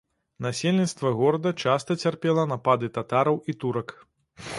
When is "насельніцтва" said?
0.43-1.11